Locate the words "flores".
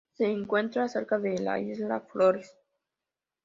1.99-2.51